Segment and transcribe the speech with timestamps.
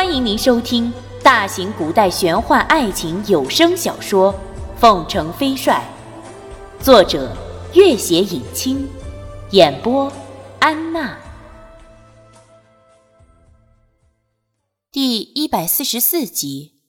[0.00, 0.90] 欢迎您收听
[1.22, 4.32] 大型古代玄幻爱情有声小说
[4.78, 5.84] 《凤城飞帅》，
[6.82, 7.36] 作者：
[7.74, 8.88] 月写影清，
[9.50, 10.10] 演播：
[10.58, 11.18] 安娜。
[14.90, 16.80] 第一百四十四集，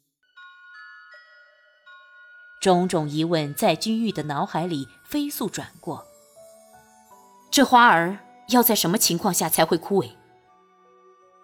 [2.61, 6.05] 种种疑问在君玉的脑海里飞速转过。
[7.51, 10.11] 这花儿要在什么情况下才会枯萎？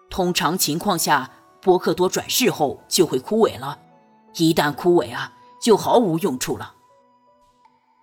[0.08, 1.32] 通常情况下。
[1.68, 3.78] 伯克多转世后就会枯萎了，
[4.36, 6.74] 一旦枯萎啊，就毫无用处了。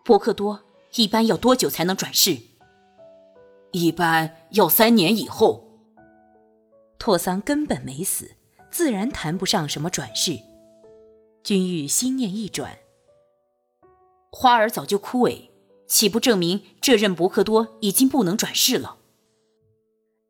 [0.03, 0.61] 伯克多
[0.93, 2.37] 一般要多久才能转世？
[3.71, 5.65] 一般要三年以后。
[6.99, 8.35] 拓桑根本没死，
[8.69, 10.37] 自然谈不上什么转世。
[11.43, 12.77] 君玉心念一转，
[14.31, 15.49] 花儿早就枯萎，
[15.87, 18.97] 岂不证明这任伯克多已经不能转世了？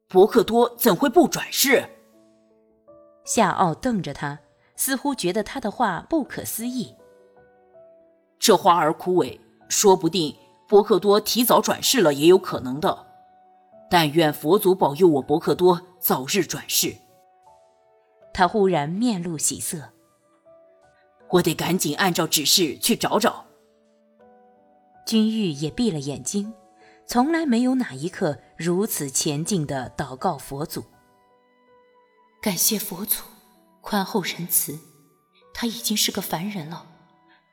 [0.08, 1.90] 伯克多怎会不转世？
[3.26, 4.40] 夏奥瞪着他，
[4.76, 6.96] 似乎觉得他的话不可思议。
[8.40, 10.36] 这花儿枯萎，说不定
[10.68, 13.08] 伯克多提早转世了，也有可能的。
[13.90, 16.96] 但愿佛祖保佑我伯克多早日转世。
[18.34, 19.90] 他忽然面露喜色，
[21.30, 23.46] 我得赶紧按照指示去找找。
[25.05, 26.54] 君玉也闭了眼睛，
[27.05, 30.84] 从来没有哪一刻如此虔敬的祷告佛祖。
[32.46, 33.24] 感谢佛祖
[33.82, 34.77] 宽厚仁慈，
[35.51, 36.85] 他已经是个凡人了，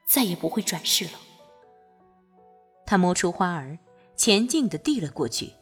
[0.07, 1.13] 再也不会转世了。
[2.85, 3.79] 他摸出花儿，
[4.17, 5.55] 前进的递了过去。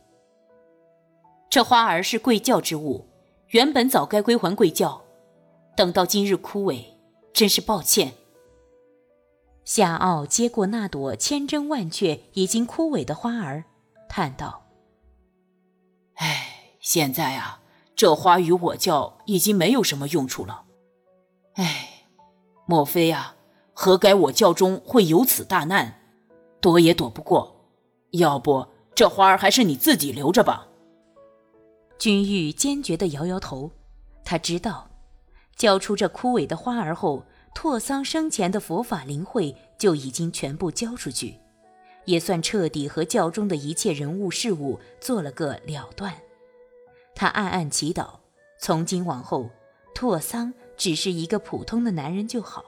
[1.48, 3.06] 这花儿是贵教之物，
[3.50, 5.00] 原本早该归还贵教，
[5.76, 6.84] 等到今日枯萎，
[7.32, 8.14] 真是抱歉。
[9.64, 13.62] 夏奥接过那朵千真万确已经枯萎的花儿，
[14.08, 14.66] 叹道
[16.18, 17.58] ：“唉，现在啊。”
[18.00, 20.64] 这花与我教已经没有什么用处了，
[21.56, 22.06] 哎，
[22.64, 23.34] 莫非呀？
[23.74, 26.00] 何该我教中会有此大难？
[26.62, 27.54] 躲也躲不过。
[28.12, 30.66] 要不这花儿还是你自己留着吧。
[31.98, 33.70] 君玉坚决地摇摇头，
[34.24, 34.88] 他知道，
[35.54, 41.34] 交出这枯萎的花儿后，拓桑生前的佛法灵慧就已经全部交出去，
[42.06, 46.14] 也算彻底和教中的一切人物事物做了个了断。
[47.14, 48.08] 他暗暗祈祷，
[48.58, 49.50] 从今往后，
[49.94, 52.64] 拓桑只是一个普通的男人就好，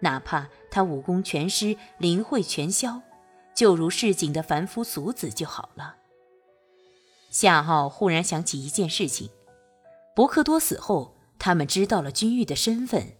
[0.00, 3.00] 哪怕他武功全失，灵慧全消，
[3.54, 5.96] 就如市井的凡夫俗子就好了。
[7.30, 9.30] 夏奥忽然想起一件事情：
[10.14, 13.14] 伯克多死后，他们知道了君玉的身份，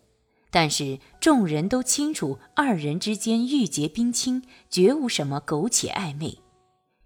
[0.51, 6.39] 但是众人都清楚，二人之间玉洁冰清，绝无什么苟且暧昧。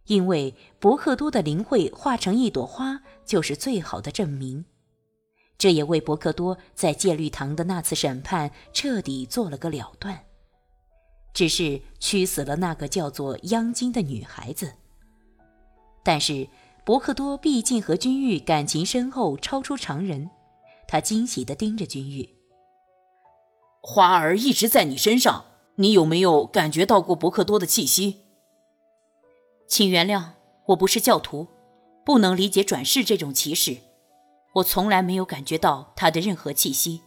[0.07, 4.65] 因为伯克多的灵慧化成一朵花，就是最好的证明。
[5.59, 10.25] 这也为伯克多在戒律堂的那次审判彻底做了个了断。
[11.33, 14.73] 只是屈死了那个叫做央金的女孩子。
[16.03, 16.49] 但是
[16.85, 20.31] 伯克多毕竟和君玉感情深厚，超出常人。
[20.87, 22.29] 他惊喜地盯着君玉
[23.83, 25.47] ：“花儿一直在你身上，
[25.77, 28.26] 你有没有感觉到过伯克多的气息？”
[29.69, 30.25] 请原谅，
[30.67, 31.49] 我不是教徒，
[32.05, 33.77] 不能理解转世这种奇事。
[34.55, 37.03] 我从来没有感觉到他的任何气息。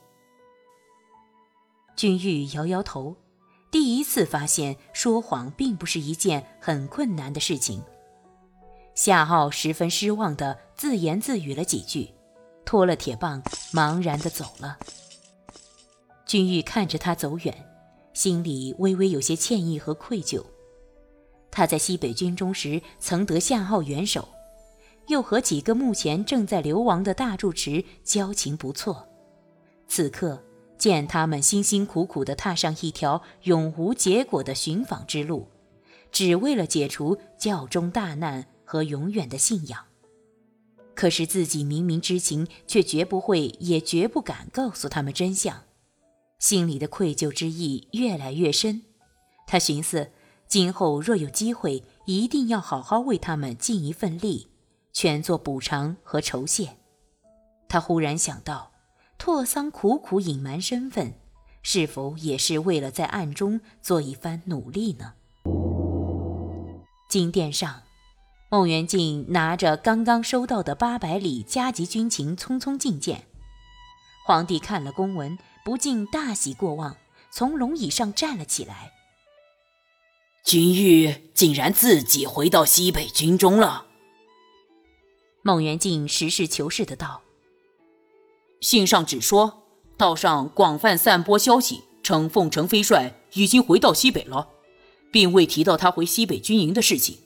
[1.96, 3.16] 君玉摇摇头，
[3.72, 7.82] 第一次发现说谎并不是一件很困难的事情。
[8.94, 12.10] 夏奥十分失望的自言自语了几句，
[12.66, 14.78] 拖了铁棒，茫然的走了。
[16.26, 17.66] 君玉看着他走远，
[18.14, 20.44] 心里微微有些歉意和愧疚。
[21.52, 24.28] 他在西北军中时曾得夏奥元首，
[25.08, 29.08] 又和几个目前正在流亡的大住持交情不错。
[29.88, 30.42] 此刻
[30.78, 35.48] 见他们辛辛苦苦地踏上一条永无结果的寻访之路，
[36.12, 39.86] 只为了解除教中大难和永远的信仰。
[40.94, 45.64] 可是自己明明知情，却绝不会也绝不敢告诉他们真相，
[46.38, 48.84] 心里的愧疚之意越来越深。
[49.48, 50.12] 他寻思。
[50.50, 54.48] 今后若有机会，一定要好好为他们尽一份力，
[54.92, 56.76] 全做补偿和酬谢。
[57.68, 58.72] 他忽然想到，
[59.20, 61.14] 拓桑苦苦隐瞒身份，
[61.62, 65.14] 是否也是为了在暗中做一番努力呢？
[67.08, 67.84] 金殿上，
[68.50, 73.26] 孟元敬拿着刚刚收到的八百里加急军情，匆匆觐见
[74.26, 74.58] 皇帝。
[74.58, 76.98] 看了公文，不禁大喜过望，
[77.30, 78.94] 从龙椅上站了起来。
[80.44, 83.86] 君玉竟然自己回到西北军中了。
[85.42, 87.22] 孟元敬实事求是的道
[88.60, 89.64] ：“信上只说
[89.96, 94.50] 道上广泛散播消息，称凤城飞帅已经回到西北了，
[95.12, 97.20] 并未提到他回西北军营的事情。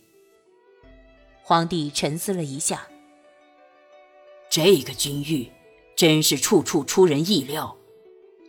[1.42, 2.88] 皇帝沉思了一下，
[4.50, 5.52] 这个君玉
[5.96, 7.78] 真是处处出人意料。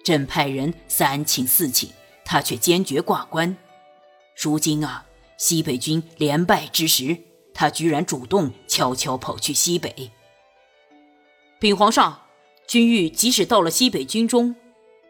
[0.05, 1.91] 朕派人三请四请，
[2.25, 3.57] 他却坚决挂冠。
[4.37, 7.19] 如今啊，西北军连败之时，
[7.53, 10.11] 他居然主动悄悄跑去西北。
[11.61, 12.21] 禀皇上，
[12.67, 14.55] 君玉即使到了西北军中，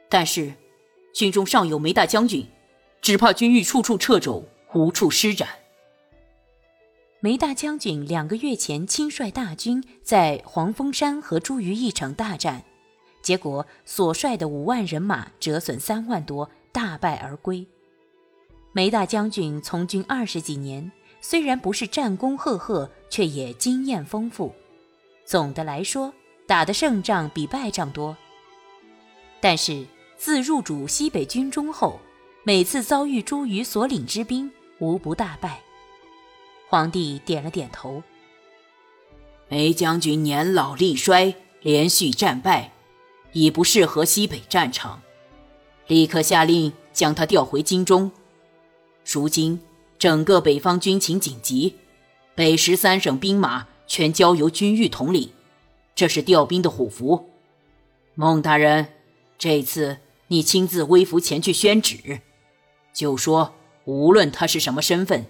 [0.09, 0.55] 但是
[1.15, 2.47] 军中尚有梅大将军，
[3.01, 4.45] 只怕军玉处处掣肘，
[4.75, 5.49] 无处施展。
[7.21, 12.63] 梅大将军两个月前亲率大军在黄风山和朱鱼一场大战。
[13.23, 17.67] 结果所率的五万人马折损三万多，大败而归。
[18.77, 20.91] 梅大将军从军二十几年，
[21.21, 24.53] 虽然不是战功赫赫，却也经验丰富。
[25.25, 26.13] 总的来说，
[26.45, 28.17] 打的胜仗比败仗多。
[29.41, 29.87] 但是
[30.17, 32.01] 自入主西北军中后，
[32.43, 34.51] 每次遭遇朱瑜所领之兵，
[34.81, 35.61] 无不大败。
[36.69, 38.03] 皇帝点了点头。
[39.49, 41.33] 梅将军年老力衰，
[41.63, 42.73] 连续战败。
[43.33, 45.01] 已不适合西北战场，
[45.87, 48.11] 立刻下令将他调回京中。
[49.05, 49.61] 如今
[49.99, 51.77] 整个北方军情紧急，
[52.35, 55.31] 北十三省兵马全交由军御统领，
[55.95, 57.31] 这是调兵的虎符。
[58.15, 58.89] 孟大人，
[59.39, 59.99] 这次
[60.29, 62.21] 你亲自微服前去宣旨，
[62.93, 63.55] 就说
[63.85, 65.27] 无论他是什么身份，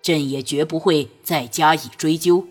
[0.00, 2.46] 朕也绝不会再加以追究，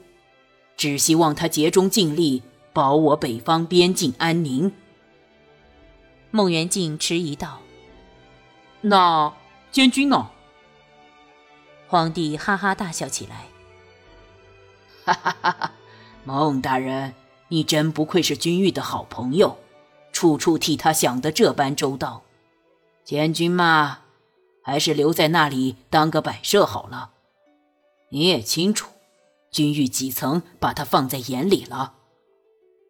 [0.75, 2.43] 只希望他竭忠尽力，
[2.73, 4.71] 保我北方边境安宁。
[6.29, 7.61] 孟元敬迟疑道
[8.81, 9.33] ：“那
[9.71, 10.29] 监军呢？”
[11.87, 13.47] 皇帝哈哈大笑起来
[15.05, 15.73] ：“哈哈哈哈！
[16.25, 17.13] 孟大人，
[17.47, 19.57] 你真不愧是君玉的好朋友，
[20.11, 22.23] 处处替他想得这般周到。
[23.05, 23.99] 监军嘛，
[24.61, 27.11] 还是留在那里当个摆设好了。
[28.09, 28.91] 你也清楚，
[29.49, 31.93] 君玉几层把他放在眼里了。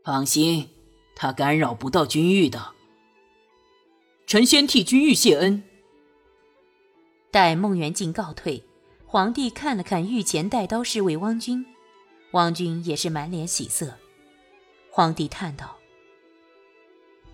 [0.03, 0.69] 放心，
[1.15, 2.71] 他干扰不到君玉的。”
[4.25, 5.63] 臣先替君玉谢恩。
[7.31, 8.63] 待孟元敬告退，
[9.09, 11.65] 皇帝看了看御前带刀侍卫汪军，
[12.31, 13.95] 汪军也是满脸喜色。
[14.91, 15.77] 皇帝叹道：“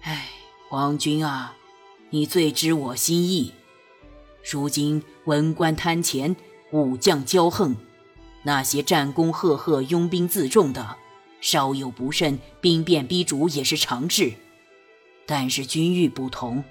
[0.02, 0.30] 哎，
[0.70, 1.58] 汪军啊，
[2.12, 3.52] 你最知我心意。
[4.48, 6.36] 如今文官贪钱，
[6.72, 7.76] 武将骄横，
[8.44, 10.98] 那些战功赫赫、拥兵自重的，
[11.42, 14.34] 稍有不慎，兵变逼主也是常事。
[15.26, 16.64] 但是君玉不同。”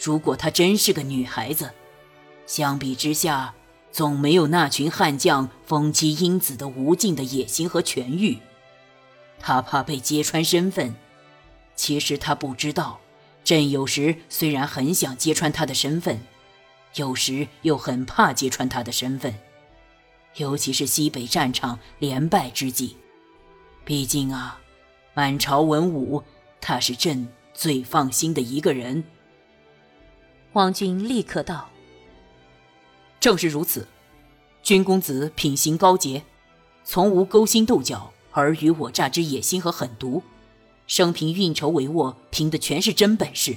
[0.00, 1.72] 如果她真是个女孩子，
[2.46, 3.52] 相比之下，
[3.90, 8.38] 总没有那群悍将封妻荫子的无尽的野心和权欲。
[9.40, 10.94] 他怕被揭穿身份，
[11.74, 13.00] 其实他不知道，
[13.44, 16.20] 朕有时虽然很想揭穿他的身份，
[16.96, 19.34] 有时又很怕揭穿他的身份，
[20.36, 22.96] 尤其是西北战场连败之际。
[23.84, 24.60] 毕竟啊，
[25.14, 26.22] 满朝文武，
[26.60, 29.02] 他是朕最放心的一个人。
[30.52, 31.70] 王军立刻道
[33.20, 33.86] ：“正是如此，
[34.62, 36.22] 君公子品行高洁，
[36.84, 40.22] 从无勾心斗角、尔虞我诈之野心和狠毒，
[40.86, 43.56] 生平运筹帷幄，凭的全是真本事。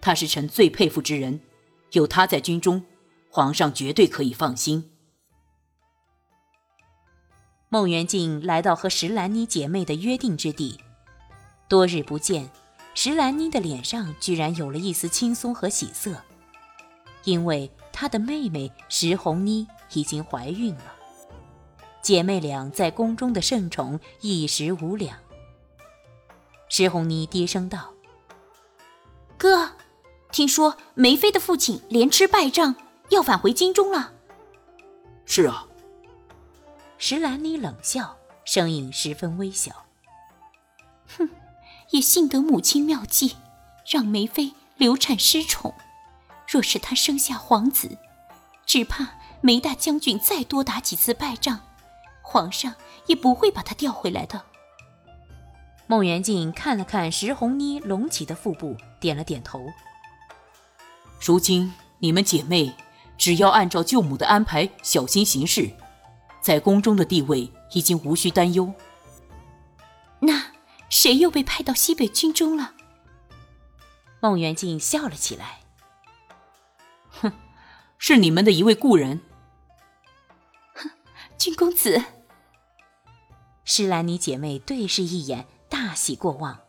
[0.00, 1.40] 他是臣最佩服之人，
[1.92, 2.84] 有他在军中，
[3.28, 4.90] 皇上绝对可以放心。”
[7.68, 10.80] 孟元敬来到和石兰妮姐妹的约定之地，
[11.68, 12.50] 多日不见。
[12.92, 16.20] 石兰妮的脸上居然有了一丝轻松和喜色，
[17.22, 20.94] 因为她的妹妹石红妮已经怀孕了。
[22.00, 25.18] 姐妹俩在宫中的盛宠一时无两。
[26.70, 27.92] 石红妮低声道
[29.36, 29.72] ：“哥，
[30.32, 32.74] 听说梅妃的父亲连吃败仗，
[33.10, 34.14] 要返回京中了。
[35.26, 35.66] ”“是啊。”
[36.96, 38.16] 石兰妮冷笑，
[38.46, 39.84] 声音十分微小
[41.18, 41.28] ：“哼。”
[41.92, 43.36] 也幸得母亲妙计，
[43.86, 45.74] 让梅妃流产失宠。
[46.50, 47.96] 若是他生下皇子，
[48.66, 49.06] 只怕
[49.40, 51.60] 梅大将军再多打几次败仗，
[52.22, 52.74] 皇上
[53.06, 54.42] 也不会把他调回来的。
[55.86, 59.64] 孟元敬看了看石红妮隆起的腹部，点了点头。
[61.20, 62.74] 如今你们姐妹
[63.16, 65.70] 只要按照舅母的安排，小心行事，
[66.40, 68.74] 在宫中的地位已经无需担忧。
[70.18, 70.50] 那。
[70.92, 72.72] 谁又被派到西北军中了？
[74.18, 75.60] 孟元敬笑了起来。
[77.20, 77.32] 哼，
[77.98, 79.20] 是你们的一位故人。
[80.74, 80.90] 哼，
[81.38, 82.02] 君公子。
[83.64, 86.60] 施兰妮姐妹对视一眼，大喜过望。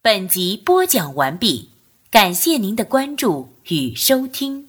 [0.00, 1.70] 本集播讲完毕，
[2.10, 4.67] 感谢您的关注与收听。